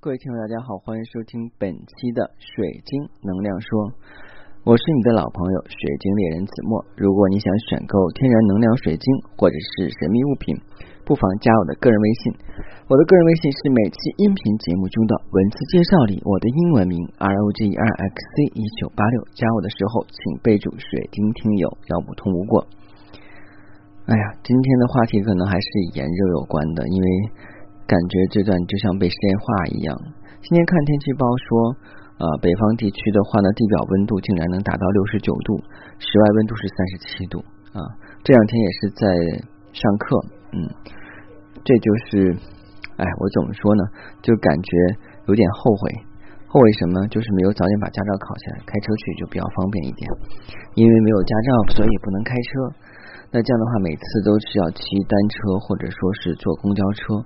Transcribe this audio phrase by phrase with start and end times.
[0.00, 3.92] 各位听众，大家好，欢迎收听本期的水晶能量说，
[4.64, 6.80] 我是你的老朋友水晶猎人子墨。
[6.96, 9.04] 如果你想选购天然能量水晶
[9.36, 10.56] 或者是神秘物品，
[11.04, 12.32] 不妨加我的个人微信。
[12.88, 19.20] 我的个人微信是每期音频节目中的文字介绍里我的英文名 R O G E R X C 一九八六。
[19.36, 22.64] 加我的时候请备注水晶听友，要不通无过。
[24.08, 27.08] 哎呀，今天的话题可能还是以炎热有关的，因为。
[27.90, 29.90] 感觉这段就像被实验化一样。
[30.46, 31.50] 今天看天气预报说，
[32.22, 35.58] 呃，北方地区的话呢，地表温度竟然能达到六十九度，
[35.98, 37.42] 室外温度是三十七度
[37.74, 37.82] 啊。
[38.22, 39.02] 这两天也是在
[39.74, 40.22] 上课，
[40.54, 40.70] 嗯，
[41.66, 42.30] 这就是，
[42.94, 43.82] 哎，我怎么说呢？
[44.22, 44.70] 就感觉
[45.26, 45.90] 有点后悔，
[46.46, 47.02] 后悔什么？
[47.10, 50.06] 就是没有早点把驾照考下来，开车去就比较方便一点。
[50.78, 52.50] 因为没有驾照，所以不能开车。
[53.34, 54.78] 那这样的话，每次都是要骑
[55.10, 57.18] 单车或者说是坐公交车。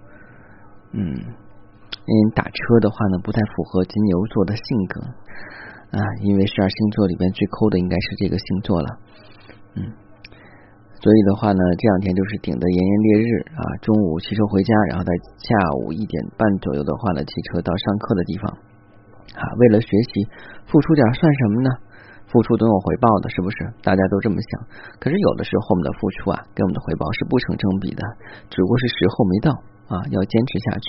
[0.94, 5.00] 嗯，因为打车的话呢，不太符合金牛座的性格
[5.90, 5.98] 啊。
[6.22, 8.88] 因为十二星座里边最抠的应该是这个星座了，
[9.74, 9.90] 嗯，
[11.02, 13.62] 所以的话呢，这两天就是顶的炎炎烈日啊。
[13.82, 15.10] 中午骑车回家，然后在
[15.42, 15.50] 下
[15.82, 18.46] 午一点半左右的话呢，骑车到上课的地方
[19.34, 19.42] 啊。
[19.58, 20.30] 为了学习，
[20.70, 21.70] 付出点算什么呢？
[22.30, 23.56] 付出总有回报的，是不是？
[23.82, 24.62] 大家都这么想。
[24.98, 28.02] 可是有的时候我们的付出啊，跟我们的回报是不成正比的，
[28.50, 29.50] 只不过是时候没到。
[29.88, 30.88] 啊，要坚持下去，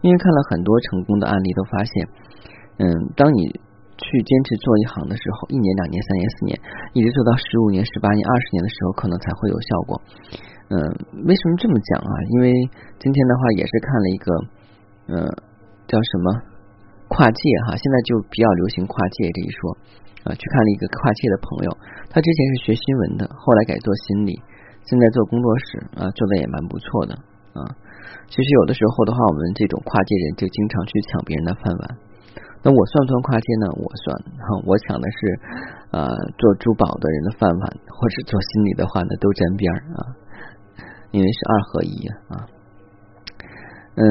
[0.00, 2.08] 因为看了很多成功的案例，都发现，
[2.78, 3.48] 嗯，当你
[3.96, 6.52] 去坚持做一行的时候，一年、两年、三年、四年，
[6.92, 10.00] 一直做到十五年、十八年、二十年的时候，可能才会有效果。
[10.72, 10.76] 嗯，
[11.28, 12.12] 为什么这么讲啊？
[12.34, 12.50] 因为
[12.98, 14.28] 今天的话也是看了一个，
[15.06, 15.14] 嗯，
[15.86, 16.26] 叫什么
[17.08, 19.60] 跨界哈，现在就比较流行跨界这一说
[20.24, 21.70] 啊，去看了一个跨界的朋友，
[22.08, 24.40] 他之前是学新闻的，后来改做心理，
[24.88, 25.66] 现在做工作室
[26.00, 27.14] 啊，做的也蛮不错的
[27.54, 27.60] 啊。
[28.28, 31.82] 其实有的时候的话，我们这种跨界人就经常去抢别人的饭碗。
[32.64, 33.68] 那我算不算跨界呢？
[33.76, 34.06] 我算，
[34.64, 35.18] 我抢的是
[35.92, 36.08] 呃
[36.40, 40.00] 做珠宝的人的饭碗，或者做心理的话呢，都沾边啊，
[41.12, 41.92] 因为是二合一
[42.32, 42.34] 啊。
[43.96, 44.06] 嗯，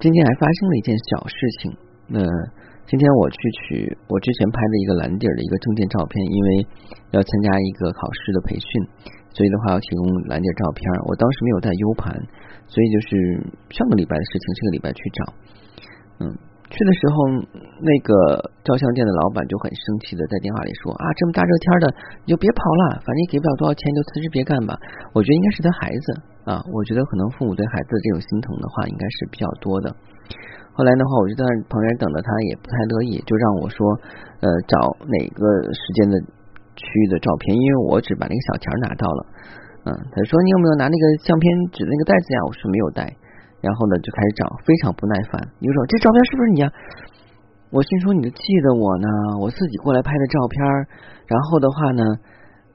[0.00, 1.72] 今天还发生了一件小事情。
[2.08, 2.20] 那
[2.84, 6.66] 今天我去取我之前拍的一个蓝底儿的一个证件照片，因为
[7.12, 8.68] 要参加一个考试的培训，
[9.34, 10.80] 所以的话要提供蓝底照片。
[11.04, 12.14] 我当时没有带 U 盘。
[12.64, 13.08] 所以就是
[13.76, 15.20] 上个礼拜的事情，这个礼拜去找，
[16.24, 16.32] 嗯，
[16.72, 17.14] 去的时候
[17.84, 21.84] 那个照相店的老板就很生气的在电话里说啊，这么大热天的
[22.24, 24.72] 你就别跑了，反正也给不了多少钱，就辞职别干吧。
[25.12, 26.06] 我觉得应该是他孩子
[26.48, 29.92] 啊，我觉得可能父母对孩子的这种心疼的话应该是比较多的。
[30.72, 33.84] 后来的话，我就在旁边等着他，也不太乐意，就让我说
[34.40, 36.16] 呃找哪个时间的
[36.76, 39.20] 区域的照片，因为我只把那个小条拿到了。
[39.84, 42.38] 嗯，他说你有没有拿那个相片纸那个袋子呀？
[42.46, 43.04] 我说没有带，
[43.60, 45.36] 然后呢就开始找，非常不耐烦。
[45.60, 46.66] 你说这照片是不是你呀？
[47.68, 49.08] 我心说你就记得我呢，
[49.42, 50.58] 我自己过来拍的照片。
[51.26, 52.02] 然后的话呢，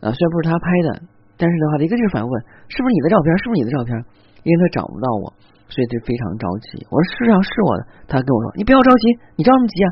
[0.02, 0.90] 啊虽然不是他拍的，
[1.38, 2.32] 但是的话一个劲儿反问
[2.68, 3.34] 是不是你的照片？
[3.40, 3.96] 是不是你的照片？
[4.44, 5.34] 因为他找不到我，
[5.68, 6.86] 所以就非常着急。
[6.92, 7.82] 我说是啊，是我的。
[8.06, 9.06] 他跟我说你不要着急，
[9.36, 9.90] 你着什么急啊？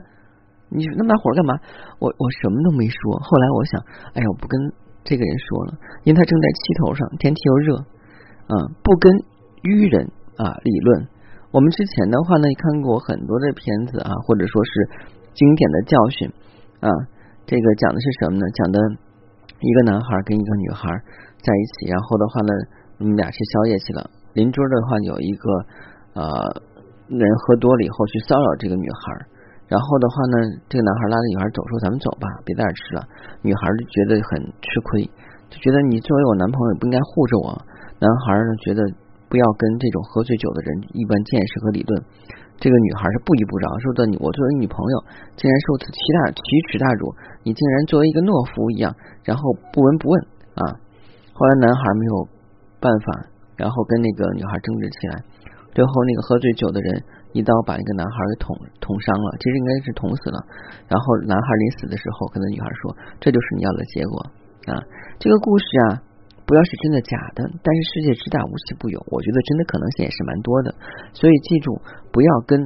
[0.70, 1.54] 你那么大火干嘛？
[2.00, 3.00] 我我什么都没说。
[3.20, 3.82] 后来我想，
[4.14, 4.58] 哎呀，我不跟。
[5.08, 7.78] 这个人说了，因为他正在气头上，天气又热，
[8.52, 9.08] 啊，不跟
[9.64, 11.08] 愚人啊理论。
[11.52, 14.72] 我们之前的话呢，看过很多的片子啊，或者说是
[15.32, 16.28] 经典的教训
[16.82, 16.92] 啊。
[17.46, 18.44] 这个讲的是什么呢？
[18.52, 18.80] 讲的
[19.62, 20.92] 一个男孩跟一个女孩
[21.40, 22.52] 在一起，然后的话呢，
[23.00, 24.10] 我们俩吃宵夜去了。
[24.34, 25.50] 邻桌的话有一个
[26.20, 26.62] 呃
[27.08, 29.26] 人喝多了以后去骚扰这个女孩。
[29.68, 30.36] 然后的话呢，
[30.72, 33.04] 这个男孩拉着女孩走，说：“咱们走吧，别在这吃了。”
[33.44, 35.04] 女孩就觉得很吃亏，
[35.52, 37.52] 就觉得你作为我男朋友不应该护着我。
[38.00, 38.80] 男孩呢觉得
[39.28, 42.00] 不要跟这种喝醉酒的人一般见识和理论。
[42.56, 44.96] 这个女孩是不依不饶，说的：“你我作为女朋友，
[45.36, 46.42] 竟然受此奇大奇
[46.72, 47.12] 耻大辱，
[47.44, 48.96] 你竟然作为一个懦夫一样，
[49.28, 50.16] 然后不闻不问
[50.56, 50.80] 啊！”
[51.36, 52.16] 后来男孩没有
[52.80, 53.28] 办法，
[53.60, 55.22] 然后跟那个女孩争执起来，
[55.76, 57.04] 最后那个喝醉酒的人。
[57.34, 60.40] 一刀把一个男孩给捅捅伤了，其实应该是捅死了。
[60.88, 64.16] 然后男孩临死的时候跟那女孩说：“这就是你要的结果
[64.72, 64.80] 啊！”
[65.20, 66.02] 这个故事啊，
[66.48, 70.74] 不要是真的假的，但是世界之大无奇不有，我觉得真的可能性也是蛮多的。
[71.14, 71.78] 所以记住，
[72.12, 72.58] 不要跟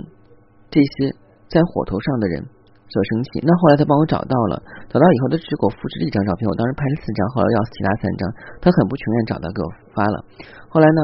[0.70, 1.12] 这些
[1.50, 2.40] 在火头上的人
[2.88, 3.44] 所生气。
[3.44, 8.22] 那后来他帮我找到了，找到以后他只给我复制了一张照片，我当时拍了四张，后来要其他三张，
[8.62, 10.24] 他很不情愿找到给我发了。
[10.70, 11.02] 后来呢？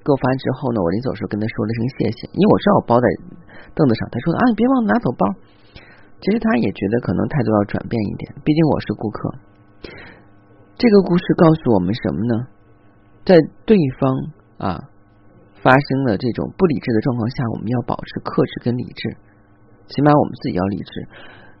[0.00, 3.06] 给我发完之后呢，我临走时候跟他说了声谢谢，因为我知道我包在
[3.76, 4.08] 凳子上。
[4.08, 5.24] 他说啊，你别忘了拿走包。
[6.20, 9.18] 其实他也觉得可能态度要转变一点，毕竟我是顾客。
[10.76, 12.34] 这个故事告诉我们什么呢？
[13.24, 14.08] 在对方
[14.56, 14.88] 啊
[15.60, 19.16] 发生了这种不理智的状况下，我们要保持克制跟理智，
[19.88, 20.92] 起码我们自己要理智。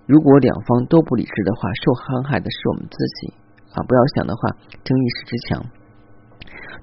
[0.06, 3.32] 如果两方都不理智的话，受伤害的是我们自己
[3.72, 3.84] 啊！
[3.86, 5.79] 不要想的话，争一时之强。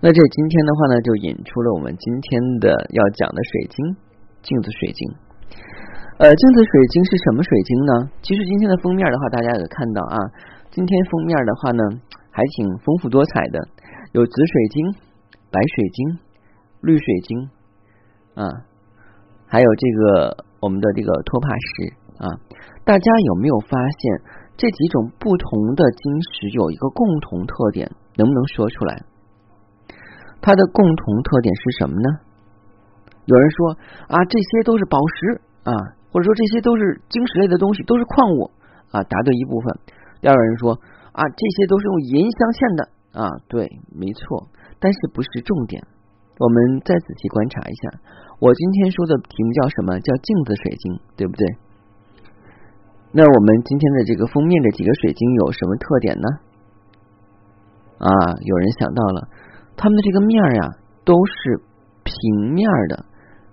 [0.01, 3.95] 那这今天的话呢，就引出了我们今天的要讲的水晶——
[4.43, 5.01] 镜子水晶。
[6.17, 7.93] 呃，镜子水晶是什么水晶呢？
[8.21, 10.17] 其实今天的封面的话，大家也看到啊，
[10.71, 11.83] 今天封面的话呢，
[12.31, 13.59] 还挺丰富多彩的，
[14.13, 14.93] 有紫水晶、
[15.51, 16.19] 白水晶、
[16.81, 17.49] 绿水晶
[18.35, 18.49] 啊，
[19.45, 22.27] 还有这个我们的这个托帕石啊。
[22.83, 24.21] 大家有没有发现
[24.55, 27.91] 这几种不同的晶石有一个共同特点？
[28.15, 29.03] 能不能说出来？
[30.41, 32.09] 它的共同特点是什么呢？
[33.25, 35.71] 有人说啊，这些都是宝石啊，
[36.11, 38.51] 或者说这些都是晶石类的东西，都是矿物
[38.91, 39.79] 啊，答对一部分。
[40.21, 40.79] 第二个人说
[41.11, 42.81] 啊，这些都是用银镶嵌的
[43.19, 44.47] 啊，对，没错，
[44.79, 45.83] 但是不是重点。
[46.39, 47.99] 我们再仔细观察一下，
[48.39, 49.99] 我今天说的题目叫什么？
[49.99, 50.85] 叫镜子水晶，
[51.17, 51.43] 对不对？
[53.11, 56.27] 那我们今天的这个封面的几个水晶有什么特点呢？
[58.07, 59.27] 啊，有人想到了。
[59.77, 60.73] 它们的这个面呀，
[61.05, 61.61] 都是
[62.03, 63.05] 平面的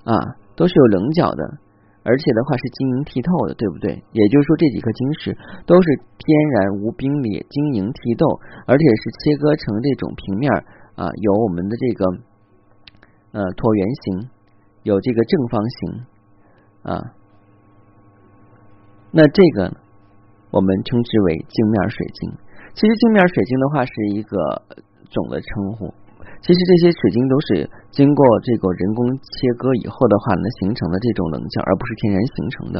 [0.04, 0.16] 啊，
[0.56, 1.42] 都是有棱角的，
[2.02, 3.92] 而且的话是晶莹剔透的，对不对？
[4.10, 5.36] 也就是说，这几颗晶石
[5.68, 5.86] 都是
[6.16, 6.24] 天
[6.56, 8.24] 然无冰裂、晶莹剔透，
[8.64, 10.48] 而且是切割成这种平面
[10.96, 12.00] 啊，有我们的这个
[13.36, 14.30] 呃椭圆形，
[14.82, 15.78] 有这个正方形
[16.88, 16.92] 啊。
[19.12, 19.76] 那这个
[20.50, 22.32] 我们称之为镜面水晶。
[22.72, 24.62] 其实镜面水晶的话是一个
[25.10, 25.92] 总的称呼。
[26.44, 32.76] 其实这些水晶都是经过这个人工切割以后的话呢，形成的这种棱角，而不是天然形成的。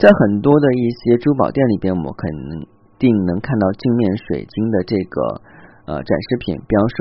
[0.00, 2.24] 在很多的一些珠宝店里边，我们肯
[2.96, 5.20] 定能看到镜面水晶的这个
[5.84, 6.96] 呃展示品，比方说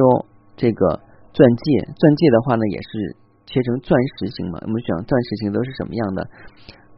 [0.60, 1.00] 这个
[1.32, 3.16] 钻戒，钻戒的话呢也是
[3.48, 4.60] 切成钻石形嘛。
[4.60, 6.28] 我们想钻石形都是什么样的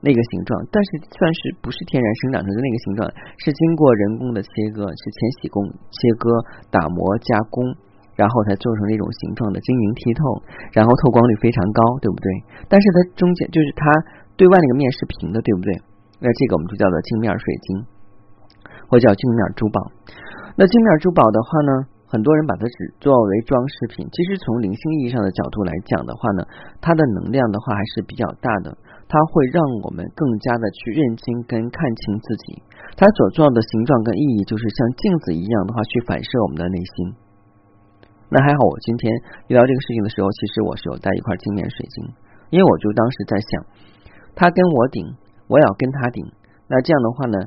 [0.01, 0.57] 那个形状？
[0.73, 3.05] 但是钻石不是天然生长成的那个形状，
[3.37, 5.61] 是经过人工的切割，是千禧工
[5.93, 6.33] 切割、
[6.73, 7.61] 打磨、加工。
[8.19, 10.19] 然后才做成那种形状的晶莹剔透，
[10.75, 12.27] 然后透光率非常高，对不对？
[12.67, 13.87] 但是它中间就是它
[14.35, 15.71] 对外那个面是平的，对不对？
[16.19, 17.67] 那这个我们就叫做镜面水晶，
[18.91, 19.79] 或叫镜面珠宝。
[20.59, 21.71] 那镜面珠宝的话呢，
[22.11, 24.03] 很多人把它只作为装饰品。
[24.11, 26.43] 其实从灵性意义上的角度来讲的话呢，
[26.83, 28.75] 它的能量的话还是比较大的，
[29.07, 32.59] 它会让我们更加的去认清跟看清自己。
[32.99, 37.28] 它所做的形状跟意义，就是像镜子一样的话，去反射我们的内心。
[38.29, 39.09] 那还好，我今天
[39.49, 42.13] 遇到这个事情的时候，其实我是有带一块镜面水晶，
[42.53, 43.65] 因为我就当时在想，
[44.35, 45.01] 他跟我顶，
[45.49, 46.21] 我也要跟他顶，
[46.69, 47.37] 那这样的话呢，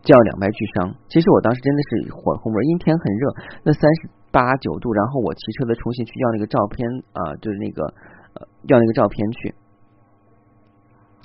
[0.00, 0.96] 就要两败俱伤。
[1.08, 3.24] 其实我当时真的是火红味，阴天很热，
[3.64, 7.84] 那三十八九度，然后我骑车的出去去要那个照片啊，就是那个
[8.32, 9.54] 呃要那个照片去。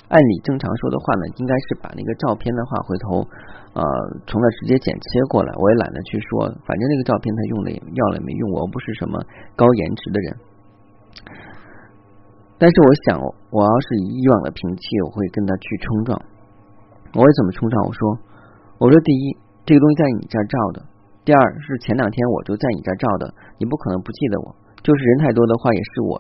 [0.10, 3.22] 按理正常说的话呢，应该是把那个照片的话，回头
[3.78, 3.82] 呃
[4.26, 5.54] 从那直接剪切过来。
[5.54, 9.22] 我也懒得去说，反正那个照片他用了也要了没用，我不是什么
[9.56, 10.28] 高颜值的人。
[12.58, 13.22] 但是我想，
[13.54, 16.12] 我要是以以往的脾气，我会跟他去冲撞。
[17.14, 17.86] 我会怎么冲撞？
[17.86, 18.02] 我说，
[18.82, 20.82] 我说第一，这个东西在你这儿照的；
[21.24, 24.56] 第二是前两天我就在你这儿照的，你不可能不记得我。
[24.82, 26.18] 就是人太多的话，也是我。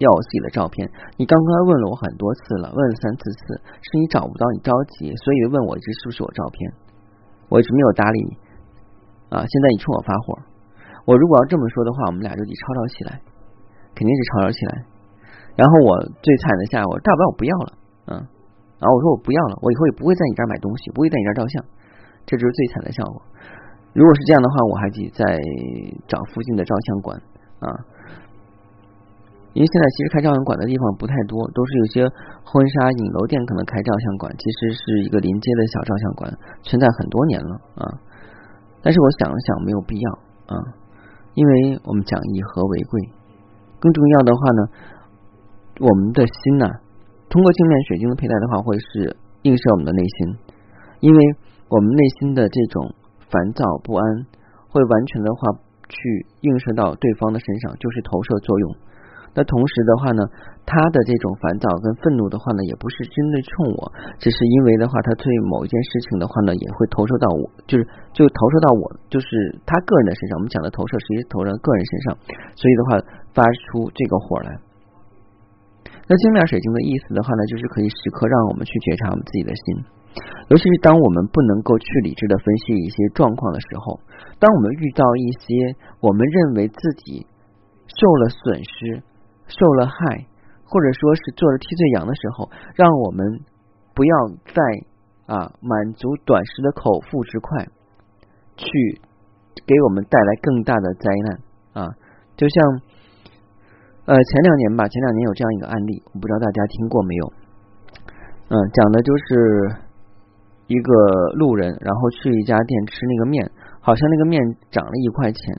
[0.00, 0.88] 要我自己的照片，
[1.20, 6.72] 你刚刚问了我很多次了，问了三四次，是你找不到，你着急，所以问我这是不是我照片，
[7.52, 8.32] 我一直没有搭理你
[9.28, 9.44] 啊！
[9.44, 10.40] 现在你冲我发火，
[11.04, 13.20] 我如果要这么说的话，我们俩就得吵吵起来，
[13.92, 14.72] 肯定是吵吵起来。
[15.52, 17.70] 然后我最惨的下，我大不了我不要了，
[18.08, 18.12] 嗯，
[18.80, 21.60] 然后我说我不要了，我以后也不会在你这儿买东西，不会在你这儿照相，
[22.24, 23.20] 这就是最惨的效果。
[23.92, 25.24] 如果是这样的话，我还得再
[26.08, 27.20] 找附近的照相馆
[27.60, 27.68] 啊。
[29.52, 32.06] 因为现在其实开照相馆的地方不太多，都是有些
[32.46, 36.30] 婚纱影楼店可能开照相馆，其实是一个临街的小照相馆，
[36.62, 37.84] 存在很多年了啊。
[38.80, 40.08] 但是我想了想，没有必要
[40.54, 40.54] 啊，
[41.34, 43.00] 因为我们讲以和为贵。
[43.80, 44.60] 更重要的话呢，
[45.80, 46.70] 我们的心呐，
[47.28, 50.38] 通过镜面水晶的佩戴的话，会是映射我们的内心，
[51.00, 51.20] 因为
[51.68, 52.94] 我们内心的这种
[53.28, 54.04] 烦躁不安，
[54.70, 58.76] 会完全的话去映射到对方的身上，就是投射作用。
[59.32, 60.26] 那同时的话呢，
[60.66, 63.86] 他的这种烦躁跟愤怒的话呢，也不是针对冲我，
[64.18, 69.28] 只是因为的话，他对某一件事情的话呢，也会投射到我，就是就投射到我，就是
[69.62, 70.34] 他个人的身上。
[70.34, 72.18] 我们讲的投射，实际投射个人身上，
[72.58, 72.98] 所以的话
[73.30, 74.58] 发出这个火来。
[76.10, 79.62] 那镜面水晶的意思的话呢，就是可以时刻让我们去觉察我们自己的心，
[80.50, 84.00] 尤其是当我们不能够去理智的分析一些状况的时候，
[84.42, 86.74] 当我们遇到一些我们认为自
[87.06, 87.30] 己。
[87.90, 89.02] 受了损失、
[89.50, 90.24] 受了害，
[90.64, 93.40] 或者说是做了替罪羊的时候，让我们
[93.92, 94.14] 不要
[94.54, 94.62] 再
[95.26, 97.66] 啊满足短时的口腹之快，
[98.56, 98.66] 去
[99.66, 101.88] 给我们带来更大的灾难啊！
[102.36, 102.80] 就像
[104.06, 107.32] 呃前两年吧，前两年有这样一个案例，我不知道大家听过没有？
[108.48, 109.76] 嗯，讲的就是
[110.66, 110.92] 一个
[111.34, 114.40] 路人，然后去一家店吃那个面，好像那个面
[114.70, 115.54] 涨了一块钱。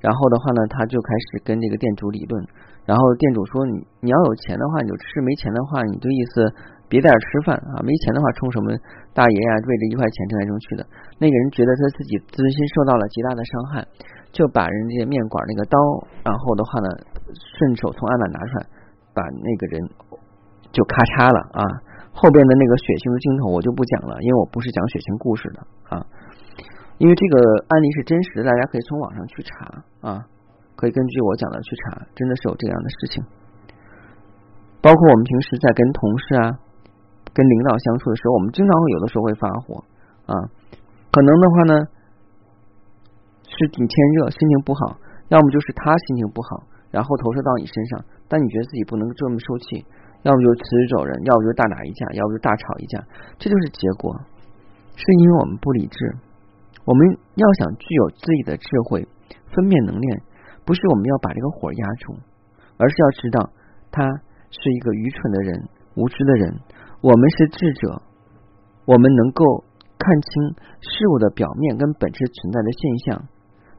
[0.00, 2.44] 然后的话呢，他就开始跟这个店主理论。
[2.88, 6.40] 然后店主说：“你你要有钱的话你就吃，没钱的话你就意思
[6.88, 7.84] 别在这吃饭啊！
[7.84, 8.72] 没钱的话冲什么
[9.12, 9.50] 大爷呀？
[9.68, 10.86] 为这一块钱争来争去的。”
[11.20, 13.84] 那个人觉得他自己自尊心受到了极大的伤害，
[14.32, 15.76] 就把人家面馆那个刀，
[16.24, 16.88] 然后的话呢，
[17.28, 18.66] 顺手从案板拿出来，
[19.12, 19.84] 把那个人
[20.72, 21.60] 就咔嚓了啊！
[22.16, 25.60] 后边的那个血腥的镜头我就不讲了，因为我不是讲血腥故事的
[25.92, 26.00] 啊。
[26.98, 27.34] 因为这个
[27.68, 30.26] 案例是真实的，大家可以从网上去查啊，
[30.74, 33.24] 可以根据我讲的去查，真的是有这样的事情。
[34.82, 36.58] 包括我们平时在跟同事啊、
[37.34, 39.84] 跟领导相处的时候，我们经常会有的时候会发火
[40.26, 40.34] 啊，
[41.10, 41.74] 可能的话呢
[43.46, 49.86] 是顶天热，心情不好，要么就是他心情不好，然后投射到你身上，但你觉得自己不能这么受气，
[50.22, 52.98] 要么就辞职走人，要不就大打一架，要不就大吵一架，
[53.38, 54.14] 这就是结果，
[54.94, 56.26] 是因为我们不理智。
[56.88, 59.04] 我们要想具有自己的智慧，
[59.52, 60.20] 分辨能量，
[60.64, 62.16] 不是我们要把这个火压住，
[62.78, 63.52] 而是要知道
[63.92, 64.00] 他
[64.48, 66.56] 是一个愚蠢的人、无知的人。
[67.02, 68.00] 我们是智者，
[68.86, 69.44] 我们能够
[69.98, 73.28] 看清事物的表面跟本质存在的现象，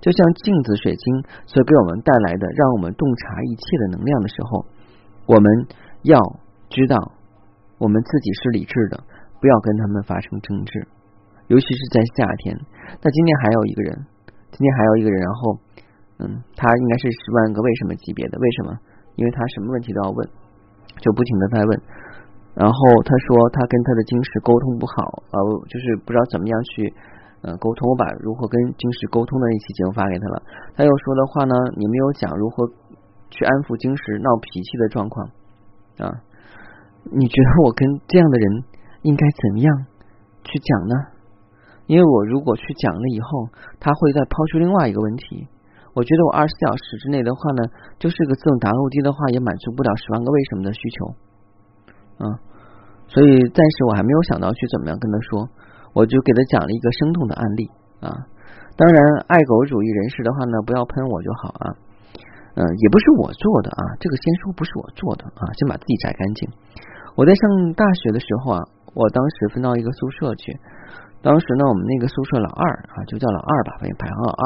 [0.01, 4.65] 就像镜子、水晶所给我们带来的，让我们洞察一切的能量的时候，
[5.25, 5.49] 我们
[6.03, 6.21] 要
[6.69, 7.17] 知道
[7.79, 9.01] 我们自己是理智的，
[9.41, 10.87] 不要跟他们发生争执。
[11.49, 12.53] 尤其是在夏天，
[13.01, 14.05] 那今天还有一个人，
[14.53, 15.41] 今天还有一个人，然后，
[16.21, 16.21] 嗯，
[16.53, 18.77] 他应该是十万个为什么级别的，为什么？
[19.17, 20.29] 因为他什么问题都要问，
[21.01, 21.71] 就不停的在问。
[22.53, 26.93] 然后他说他跟他的晶石沟通不好，呃，就是不知道怎么样去，
[27.41, 27.89] 呃，沟通。
[27.89, 30.43] 我把如何跟晶石沟通的那期节目发给他了。
[30.77, 32.67] 他又说的话呢，你没有讲如何
[33.33, 35.25] 去安抚晶石闹脾气的状况
[35.97, 36.21] 啊？
[37.09, 38.45] 你觉得我跟这样的人
[39.01, 39.73] 应该怎么样
[40.43, 40.95] 去讲呢？
[41.89, 43.49] 因为我如果去讲了以后，
[43.81, 45.49] 他会再抛出另外一个问题。
[45.97, 47.65] 我觉得我二十四小时之内的话呢，
[47.97, 50.97] 就是个自动答录机的话，也满足不了十万个为什么的需求。
[52.21, 52.23] 嗯，
[53.09, 55.49] 所以暂时我还没有想到去怎么样跟他说，
[55.97, 57.65] 我就给他讲了一个生动的案例
[58.05, 58.13] 啊。
[58.77, 61.73] 当然，爱狗主义人士的话呢，不要喷我就好啊。
[62.53, 66.47] 嗯，也不是我做的啊，这个先说不是我做的啊，先把自己摘干净。
[67.17, 68.61] 我在上大学的时候啊，
[68.93, 70.53] 我当时分到一个宿舍去。
[71.21, 72.63] 当时呢，我们那个宿舍老二
[72.95, 74.43] 啊，就叫老二吧，反正排行老二。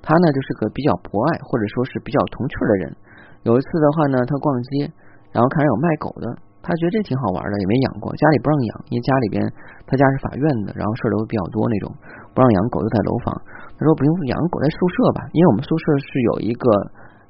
[0.00, 2.96] 他呢就是个比较博爱或者说是比较童趣的人。
[3.42, 4.86] 有一次的话呢，他逛街，
[5.34, 6.30] 然后看见有卖狗的，
[6.62, 9.42] 他觉得这挺好玩的，也没养过，家里不让养，因为家里边
[9.84, 11.90] 他家是法院的，然后事儿都比较多那种，
[12.32, 13.34] 不让养狗，就在楼房。
[13.76, 16.70] 他说不用养狗，在宿舍吧，因为我们宿舍是有一个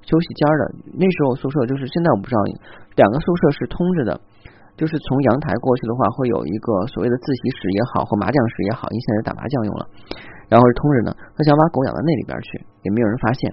[0.07, 0.63] 休息间的。
[0.95, 2.41] 那时候宿舍就是现在我不知道，
[2.95, 4.21] 两个宿舍是通着的。
[4.77, 9.89] 就是从阳台过去的话，会有一个所谓的自习室也好，或麻将室也好，因为现在打麻将用了，
[10.53, 11.11] 然后是通着呢。
[11.33, 13.49] 他想把狗养到那里边去，也没有人发现。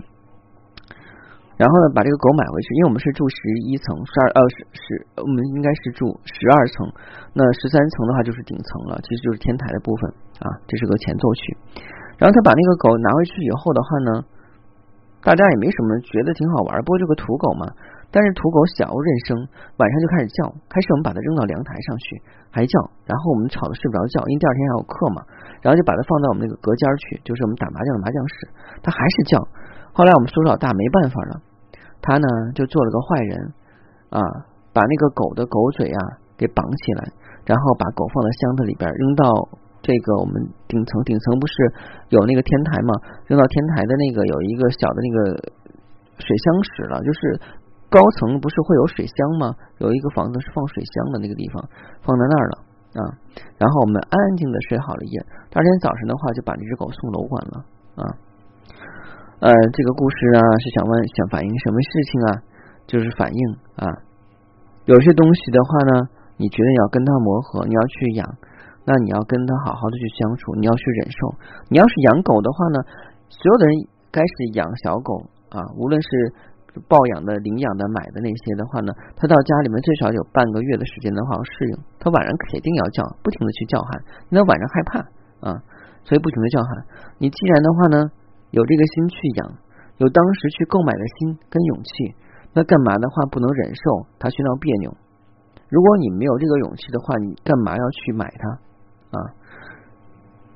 [1.55, 3.37] 然后呢，把这个狗买回去，因为我们是住十
[3.69, 4.83] 一层，十二呃十十，
[5.21, 6.91] 我们应该是住十二层。
[7.31, 10.09] 那十三层的话就是顶层了，其实就是天台的部分
[10.41, 11.55] 啊，这是个前奏曲。
[12.17, 14.09] 然后他把那个狗拿回去以后的话呢，
[15.23, 17.65] 大家也没什么觉得挺好玩，不过就个土狗嘛。
[18.13, 19.33] 但是土狗小认生，
[19.81, 20.45] 晚上就开始叫。
[20.69, 22.77] 开始我们把它扔到阳台上去，还叫。
[23.09, 25.25] 然后我们吵得睡不着觉，因为第二天还有课嘛。
[25.65, 28.35] 然后就把它放到我们那个隔间去，就是我们打麻将的麻将室。
[28.83, 29.41] 它还是叫。
[29.95, 31.41] 后来我们宿舍老大没办法了，
[32.03, 33.33] 他呢就做了个坏人
[34.13, 34.19] 啊，
[34.75, 35.99] 把那个狗的狗嘴啊
[36.37, 37.09] 给绑起来，
[37.49, 39.25] 然后把狗放在箱子里边，扔到
[39.83, 40.33] 这个我们
[40.65, 41.03] 顶层。
[41.03, 41.53] 顶层不是
[42.09, 42.95] 有那个天台吗？
[43.27, 45.17] 扔到天台的那个有一个小的那个
[46.17, 47.61] 水箱室了，就是。
[47.93, 49.53] 高层不是会有水箱吗？
[49.77, 51.61] 有一个房子是放水箱的那个地方，
[52.01, 52.55] 放在那儿了
[52.97, 53.01] 啊。
[53.61, 55.21] 然后我们安安静的睡好了一夜，
[55.53, 57.55] 第二天早晨的话就把这只狗送楼管了
[58.01, 58.03] 啊。
[59.45, 62.29] 呃，这个故事啊是想问想反映什么事情啊？
[62.87, 63.41] 就是反映
[63.77, 63.85] 啊，
[64.85, 68.25] 有些东西的话呢，你觉得你要跟它磨合，你要去养，
[68.85, 71.17] 那你要跟它好好的去相处，你要去忍受。
[71.69, 72.77] 你要是养狗的话呢，
[73.29, 73.73] 所有的人
[74.11, 76.07] 开始养小狗啊，无论是。
[76.89, 81.77] 抱养的、领养的、买的那些的话呢，他到家里面最少有半个月的时间的话要适应。
[82.01, 84.01] 他晚上肯定要叫，不停的去叫喊，
[84.33, 84.91] 那晚上害怕
[85.45, 85.61] 啊，
[86.01, 86.69] 所以不停的叫喊。
[87.19, 88.09] 你既然的话呢，
[88.49, 89.53] 有这个心去养，
[90.01, 92.15] 有当时去购买的心跟勇气，
[92.53, 94.97] 那干嘛的话不能忍受他去闹别扭？
[95.69, 98.57] 如果你没有这个勇气的话，你干嘛要去买它
[99.13, 99.17] 啊？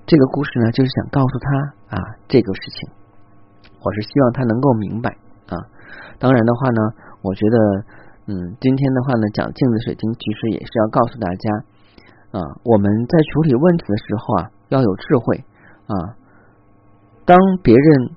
[0.08, 2.90] 这个故事呢，就是想告诉他啊，这个事情，
[3.84, 5.10] 我是希望他能够明白
[5.48, 5.60] 啊。
[6.18, 6.82] 当然的话呢，
[7.22, 7.58] 我觉得，
[8.28, 15.44] 嗯，今天的话呢，讲镜子水晶，其实也是要告诉大家啊，我们在处理问题的时候啊，要有智慧
[15.88, 16.16] 啊。
[17.26, 18.16] 当别人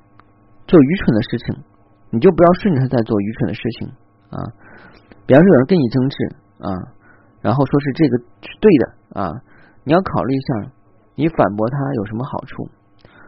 [0.69, 1.65] 做愚蠢的事情，
[2.11, 3.89] 你就不要顺着他在做愚蠢的事情
[4.31, 4.39] 啊。
[5.27, 6.17] 比方说有人跟你争执
[6.59, 6.71] 啊，
[7.43, 9.33] 然后说是这个是对的啊，
[9.85, 10.73] 你要考虑一下。
[11.17, 12.71] 你反驳他有什么好处？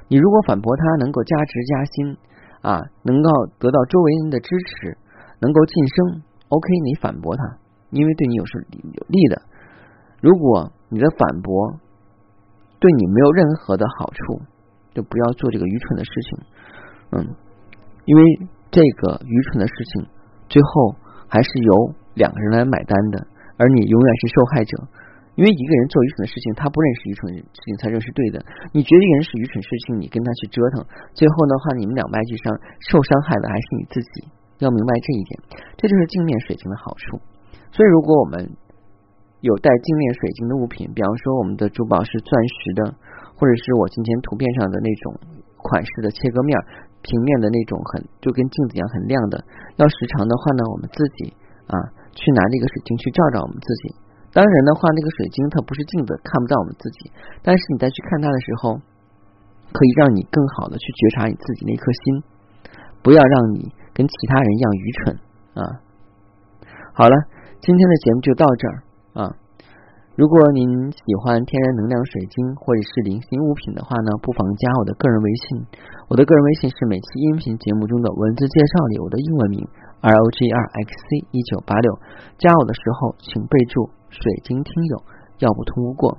[0.09, 2.17] 你如果反驳他能够加职加薪
[2.63, 3.29] 啊，能够
[3.59, 4.97] 得到周围人的支持，
[5.41, 7.59] 能够晋升，OK，你反驳他，
[7.91, 9.43] 因为对你有是有利的。
[10.23, 11.77] 如果你的反驳
[12.79, 14.41] 对你没有任何的好处，
[14.95, 16.39] 就不要做这个愚蠢的事情。
[17.11, 17.37] 嗯，
[18.07, 18.23] 因为
[18.71, 20.07] 这个愚蠢的事情
[20.49, 20.95] 最后
[21.29, 23.27] 还是由两个人来买单的，
[23.59, 24.89] 而你永远是受害者。
[25.35, 28.45] 因为一个人做愚蠢的事情，他不认识愚蠢的事情才认识对的。
[28.73, 30.85] 你觉得一个人是愚蠢事情，你跟他去折腾，
[31.17, 32.53] 最后的话，你们两败俱伤，
[32.85, 34.29] 受伤害的还是你自己。
[34.61, 35.33] 要明白这一点，
[35.75, 37.19] 这就是镜面水晶的好处。
[37.73, 38.47] 所以，如果我们
[39.41, 42.95] 有带镜面水晶的物品，比方说我们的珠宝是钻石的，
[43.35, 45.19] 或者是我今天图片上的那种
[45.57, 46.55] 款式的切割面、
[47.03, 49.43] 平面的那种很就跟镜子一样很亮的，
[49.83, 51.35] 要时常的话呢，我们自己
[51.67, 51.75] 啊
[52.15, 54.02] 去拿这个水晶去照照我们自己。
[54.33, 57.13] 当然的话，那个水晶它不是镜子，看不到我们自己。
[57.43, 58.81] 但是你再去看它的时候，
[59.73, 62.23] 可以让你更好的去觉察你自己那颗心，
[63.03, 65.19] 不要让你跟其他人一样愚蠢
[65.53, 65.63] 啊。
[66.95, 67.15] 好了，
[67.61, 68.77] 今天的节目就到这儿
[69.21, 69.37] 啊。
[70.17, 75.67] 如果您喜欢天然能量水晶或者是零星物品的话呢，不妨加我的个人微信。
[76.09, 79.69] 我的个人微信是每期音频节目中的文字介绍里我的英文名
[80.03, 81.89] R O G R X C 一九八六。
[82.37, 83.89] 加我的时候请备注。
[84.13, 85.03] 水晶听友，
[85.39, 86.19] 要不通不过。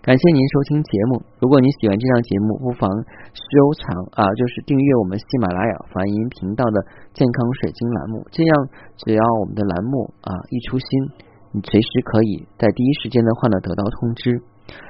[0.00, 1.22] 感谢您收听节目。
[1.40, 2.86] 如果您喜欢这档节目，不妨
[3.34, 3.50] 收
[3.82, 6.78] 藏啊，就是订阅我们喜马拉雅梵音频道的
[7.12, 8.22] 健康水晶栏目。
[8.30, 8.54] 这样，
[9.02, 10.86] 只要我们的栏目啊一出新，
[11.50, 14.38] 你随时可以在第一时间的话呢得到通知。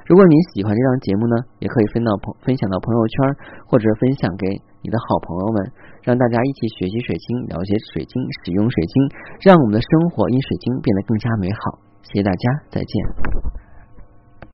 [0.06, 3.14] 如果您喜欢这档节目呢，也可以分到朋分享到朋友圈，
[3.66, 4.46] 或者分享给
[4.82, 8.94] 你的好朋友们，让大家一起学习水晶，了解水晶，使用水晶，
[9.40, 11.78] 让我们的生活因水晶变得更加美好。
[12.02, 13.61] 谢谢大家，再见。